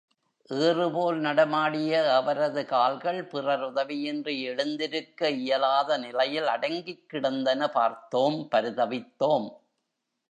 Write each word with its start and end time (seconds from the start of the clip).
ஏறுபோல் 0.49 1.19
நடமாடிய 1.19 1.91
அவரது 2.11 2.65
கால்கள் 2.65 3.27
பிறர் 3.27 3.65
உதவியின்றி 3.67 4.35
எழுந்திருக்க 4.43 5.29
இயலாத 5.39 5.97
நிலையில் 5.97 6.47
அடங்கிக் 6.47 7.09
கிடந்தன 7.09 7.69
பார்த்தோம், 7.69 8.39
பரிதவித்தோம்! 8.51 9.47